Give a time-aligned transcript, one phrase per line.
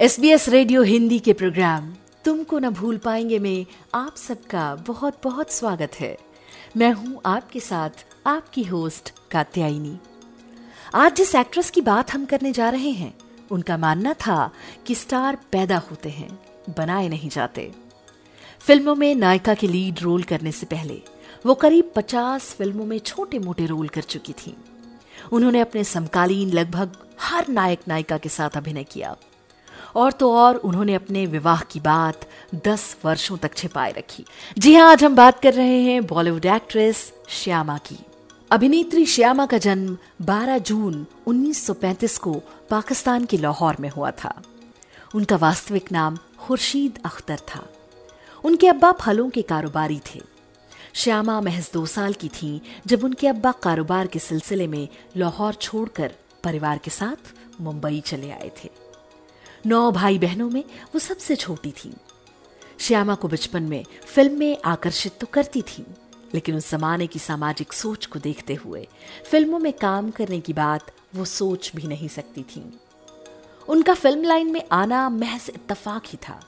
[0.00, 5.20] S B S radio Hindi के programme तुमको न भूल पाएँगे में आप सबका बहुत
[5.24, 6.18] बहुत स्वागत है।
[6.76, 7.90] मैं हूँ आपके साथ
[8.26, 9.98] आपकी होस्ट कात्यायनी।
[10.94, 13.14] आज जिस एक्ट्रेस की बात हम करने जा रहे हैं,
[13.50, 14.50] उनका मानना था
[14.86, 16.38] कि स्टार पैदा होते हैं,
[16.76, 17.72] बनाए नहीं जाते।
[18.60, 21.02] फ़िल्मों में नायिका के लीड रोल करने से पहले,
[21.46, 24.56] वो करीब 50 फ़िल्मों में छोटे मोटे रोल कर चुकी थी।
[25.32, 29.16] उन्होंने अपने समकालीन लगभग हर नायक नायिका के साथ अभिनय किया।
[29.96, 34.24] और तो और उन्होंने अपने विवाह की बात दस वर्षों तक छिपाए रखी।
[34.58, 37.98] जी हाँ आज हम बात कर रहे हैं बॉलीवुड एक्ट्रेस श्यामा की।
[38.50, 44.42] अभिनेत्री श्यामा का जन्म 12 जून 1935 को पाकिस्तान के लाहौर में हुआ था।
[45.14, 47.68] उनका वास्तविक नाम खुर्शीद अख्तर था।
[48.44, 50.20] उनके अब्बा फलों के कारोबारी थे।
[50.94, 56.12] श्यामा महज दो साल की थी जब उनके अब्बा कारोबार के सिलसिले में लाहौर छोड़कर
[56.44, 58.87] परिवार के साथ मुंबई चले आए थे।
[59.66, 60.62] नौ भाई बहनों में
[60.94, 61.92] वो सबसे छोटी थी।
[62.80, 65.84] श्यामा को बचपन में फ़िल्म में आकर्षित तो करती थी,
[66.34, 68.86] लेकिन उस जमाने की सामाजिक सोच को देखते हुए
[69.30, 72.62] फ़िल्मों में काम करने की बात वो सोच भी नहीं सकती थी।
[73.68, 76.40] उनका फ़िल्म लाइन में आना महज इत्तफाक ही था,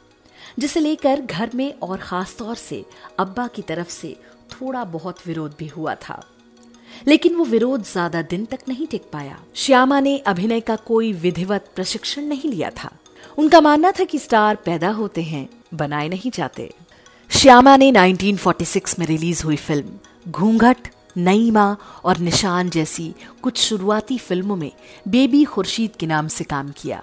[0.58, 2.84] जिसे लेकर घर में और खास तौर से
[3.18, 4.16] अब्बा की तरफ़ से
[4.52, 6.22] थोड़ा बहुत विरोध भी हुआ था।
[7.08, 11.70] लेकिन वो विरोध ज़्यादा दिन तक नहीं टिक पाया। श्यामा ने अभिनय का कोई विधिवत
[11.74, 12.90] प्रशिक्षण नहीं लिया था।
[13.40, 16.68] उनका मानना था कि स्टार पैदा होते हैं, बनाए नहीं जाते।
[17.30, 19.90] श्यामा ने 1946 में रिलीज़ हुई फ़िल्म,
[20.28, 24.70] घूंघट नई माँ और निशान जैसी कुछ शुरुआती फ़िल्मों में
[25.08, 27.02] बेबी खुर्शीद के नाम से काम किया।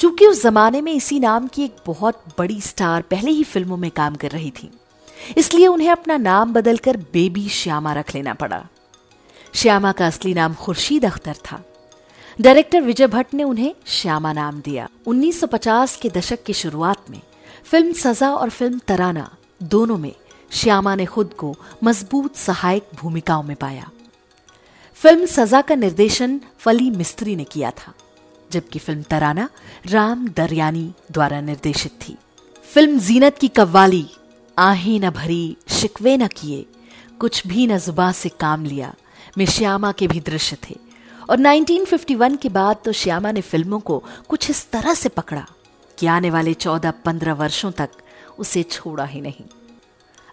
[0.00, 3.90] चूँकि उस जमाने में इसी नाम की एक बहुत बड़ी स्टार पहले ही फ़िल्मों में
[3.90, 4.70] काम कर रही थी,
[5.36, 8.66] इसलिए उन्हें अपना नाम बदलकर बेबी श्यामा रख लेना पड़ा।
[9.54, 11.64] श्यामा का असली नाम खुर्शीद अख्तर था।
[12.40, 17.20] डायरेक्टर विजय भट्ट ने उन्हें श्यामा नाम दिया। 1950 के दशक की शुरुआत में
[17.64, 20.12] फ़िल्म सजा और फ़िल्म तराना दोनों में
[20.50, 23.90] श्यामा ने खुद को मज़बूत सहायक भूमिकाओं में पाया।
[24.94, 27.94] फ़िल्म सजा का निर्देशन फली मिस्त्री ने किया था,
[28.52, 29.48] जबकि फ़िल्म तराना
[29.86, 32.16] राम दरियानी द्वारा निर्देशित थी।
[32.74, 34.06] फ़िल्म जीनत की कव्वाली,
[34.58, 36.66] आहें न भरी, शिकवे न किए,
[37.20, 38.94] कुछ भी न जुबा से काम लिया,
[39.38, 40.83] में श्यामा के भी दृश्य थे।
[41.30, 45.46] और 1951 के बाद तो श्यामा ने फ़िल्मों को कुछ इस तरह से पकड़ा
[45.98, 47.90] कि आने वाले 14-15 वर्षों तक
[48.38, 49.44] उसे छोड़ा ही नहीं।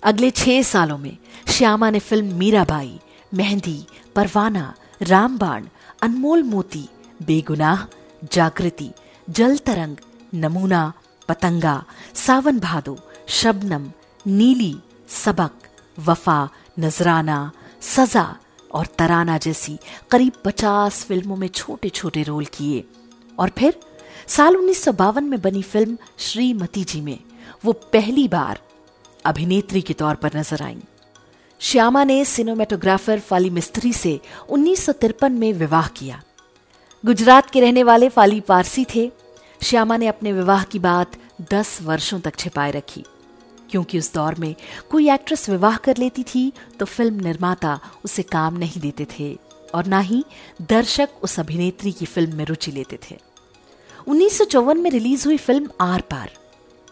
[0.03, 2.99] अगले छह सालों में श्यामा ने फ़िल्म मीराबाई,
[3.33, 3.85] मेहंदी,
[4.15, 5.65] परवाना, रामबाण,
[6.01, 6.87] अनमोल मोती,
[7.21, 7.85] बेगुनाह,
[8.33, 8.91] जागृति,
[9.29, 9.97] जल तरंग,
[10.33, 10.93] नमूना,
[11.29, 11.83] पतंगा,
[12.15, 12.97] सावन भादो,
[13.27, 13.91] शबनम,
[14.27, 14.75] नीली,
[15.07, 15.51] सबक,
[15.99, 18.25] वफा, नजराना, सजा
[18.73, 19.77] और तराना जैसी
[20.11, 22.83] करीब पचास फ़िल्मों में छोटे छोटे रोल किए।
[23.39, 23.79] और फिर
[24.27, 27.19] साल उन्नीस सौ बावन में बनी फ़िल्म श्रीमती जी में
[27.65, 28.59] वो पहली बार
[29.25, 30.77] अभिनेत्री के तौर पर नज़र आई।
[31.61, 34.89] श्यामा ने सिनेमेटोग्राफर फाली मिस्त्री से उन्नीस
[35.21, 36.21] में विवाह किया।
[37.03, 39.11] गुजरात के रहने वाले फाली पारसी थे।
[39.63, 41.17] श्यामा ने अपने विवाह की बात
[41.51, 43.03] दस वर्षों तक छिपाए रखी।
[43.71, 44.55] क्योंकि उस दौर में
[44.91, 49.33] कोई एक्ट्रेस विवाह कर लेती थी तो फ़िल्म निर्माता उसे काम नहीं देते थे
[49.75, 50.23] और ना ही
[50.69, 53.17] दर्शक उस अभिनेत्री की फ़िल्म में रुचि लेते थे।
[54.07, 56.29] उन्नीस सौ चौवन में रिलीज़ हुई फ़िल्म आर पार,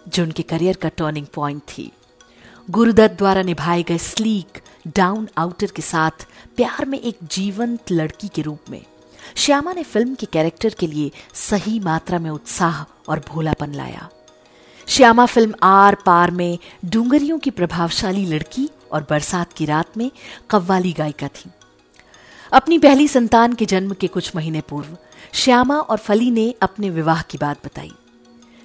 [0.07, 1.91] जो उनके करियर का टर्निंग पॉइंट थी।
[2.69, 6.25] गुरुदत्त द्वारा निभाए गए स्लीक, डाउन आउटर के साथ
[6.56, 8.81] प्यार में एक जीवंत लड़की के रूप में।
[9.35, 14.09] श्यामा ने फ़िल्म के कैरेक्टर के लिए सही मात्रा में उत्साह और भोलापन लाया।
[14.89, 20.11] श्यामा फ़िल्म आर पार में डूंगरियों की प्रभावशाली लड़की और बरसात की रात में
[20.50, 21.50] कव्वाली गायिका थी।
[22.53, 24.97] अपनी पहली संतान के जन्म के कुछ महीने पूर्व,
[25.33, 27.91] श्यामा और फली ने अपने विवाह की बात बताई।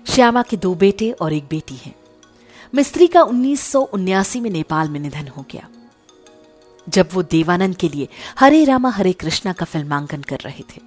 [0.06, 1.94] श्यामा के दो बेटे और एक बेटी हैं।
[2.74, 5.68] मिस्त्री का उन्नीस में नेपाल में निधन हो गया।
[6.88, 8.08] जब वो देवानंद के लिए
[8.38, 10.80] हरे रामा हरे कृष्णा का फिल्मांकन कर रहे थे,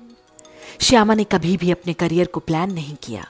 [0.81, 3.27] श्यामा ने कभी भी अपने करियर को प्लान नहीं किया।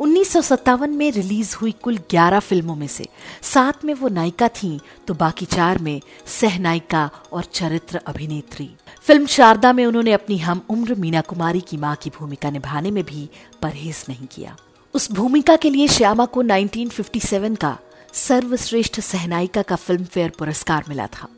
[0.00, 3.08] उन्नीस सौ सत्तावन में रिलीज़ हुई कुल 11 फ़िल्मों में से।
[3.42, 8.70] सात में वो नायिका थीं तो बाकी चार में सह नायिका और चरित्र अभिनेत्री।
[9.02, 13.04] फ़िल्म शारदा में उन्होंने अपनी हम उम्र मीना कुमारी की माँ की भूमिका निभाने में
[13.04, 13.28] भी
[13.62, 14.56] परहेज नहीं किया।
[14.94, 17.78] उस भूमिका के लिए श्यामा को 1957 का
[18.12, 21.28] सर्वश्रेष्ठ सहनायिका का फ़िल्म फेयर पुरस्कार मिला था।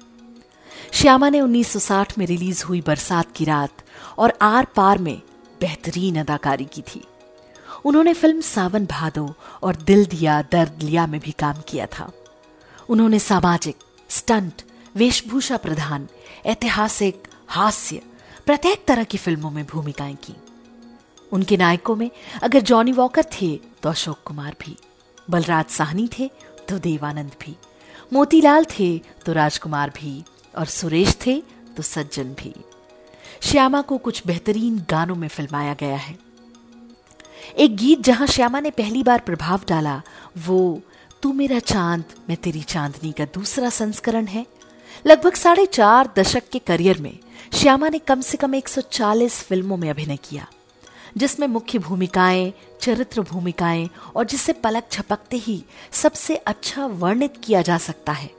[0.93, 3.71] श्यामा ने 1960 में रिलीज़ हुई बरसात की रात
[4.19, 5.23] और आर पार में
[5.61, 7.05] बेहतरीन अदाकारी की थी।
[7.85, 12.13] उन्होंने फ़िल्म सावन भादो और दिल दिया, दर्द लिया में भी काम किया था।
[12.89, 13.77] उन्होंने सामाजिक
[14.09, 14.63] स्टंट
[14.97, 16.09] वेशभूषा प्रधान,
[16.47, 18.03] ऐतिहासिक, हास्य,
[18.47, 20.35] प्रत्येक तरह की फ़िल्मों में भूमिकाएँ की।
[21.33, 22.11] उनके नायकों में
[22.43, 24.77] अगर जॉनी वॉकर थे तो अशोक कुमार भी।
[25.31, 26.31] बलराज साहनी थे
[26.69, 27.57] तो देवानंद भी।
[28.13, 30.25] मोतीलाल थे तो राजकुमार भी।
[30.59, 31.43] और सुरेश थे
[31.77, 32.55] तो सज्जन भी।
[33.43, 36.19] श्यामा को कुछ बेहतरीन गानों में फिल्माया गया है।
[37.59, 40.03] एक गीत जहाँ श्यामा ने पहली बार प्रभाव डाला,
[40.39, 40.81] वो,
[41.23, 44.47] तू मेरा चाँद, मैं तेरी चांदनी का दूसरा संस्करण है।
[45.07, 47.19] लगभग साढ़े चार दशक के करियर में,
[47.55, 50.47] श्यामा ने कम से कम 140 फ़िल्मों में अभिनय किया,
[51.17, 57.79] जिसमें मुख्य भूमिकाएँ, चरित्र भूमिकाएँ और जिसे पलक झपकते ही सबसे अच्छा वर्णित किया जा
[57.79, 58.31] सकता है।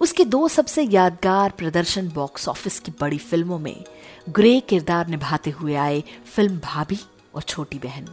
[0.00, 3.84] उसके दो सबसे यादगार प्रदर्शन बॉक्स ऑफ़िस की बड़ी फ़िल्मों में
[4.28, 6.02] ग्रे किरदार निभाते हुए आए
[6.34, 6.98] फ़िल्म भाभी।
[7.38, 8.08] और छोटी बहन।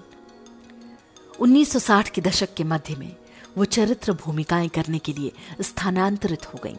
[1.39, 3.15] 1960 के दशक के मध्य में
[3.57, 5.31] वो चरित्र भूमिकाएँ करने के लिए
[5.61, 6.75] स्थानांतरित हो गईं।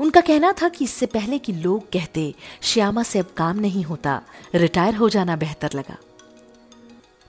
[0.00, 4.22] उनका कहना था कि इससे पहले कि लोग कहते, श्यामा से अब काम नहीं होता,
[4.54, 5.96] रिटायर हो जाना बेहतर लगा।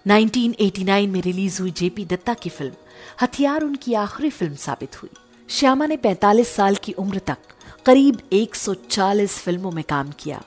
[0.08, 2.74] 1989 में रिलीज़ हुई जेपी दत्ता की फ़िल्म,
[3.22, 5.10] हथियार उनकी आखिरी फ़िल्म साबित हुई।
[5.50, 7.38] श्यामा ने 45 साल की उम्र तक
[7.86, 10.44] करीब 140 फ़िल्मों में काम किया।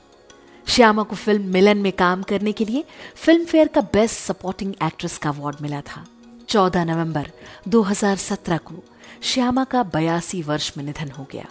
[0.69, 2.85] श्यामा को फ़िल्म मिलन में काम करने के लिए
[3.17, 6.07] फ़िल्म फेयर का बेस्ट सपोर्टिंग एक्ट्रेस का अवार्ड मिला था।
[6.49, 7.31] 14 नवंबर
[7.69, 8.75] 2017 को
[9.23, 11.47] श्यामा का बयासी वर्ष में निधन हो गया।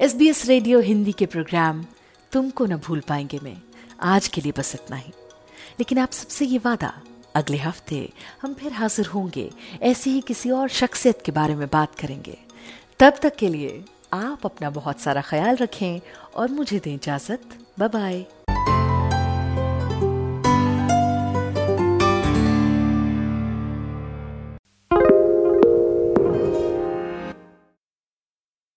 [0.00, 1.86] एस बी रेडियो हिंदी के प्रोग्राम
[2.32, 3.60] तुमको न भूल पाएँगे में।
[4.00, 5.12] आज के लिए बस इतना ही।
[5.80, 7.00] लेकिन आप सबसे ये वादा,
[7.34, 8.12] अगले हफ़्ते
[8.42, 9.50] हम फिर हाजिर होंगे
[9.82, 12.38] ऐसे ही किसी और शख्सियत के बारे में बात करेंगे।
[12.98, 16.00] तब तक के लिए आप अपना बहुत सारा ख्याल रखें
[16.36, 18.24] और मुझे दें इजाज़त। Bye bye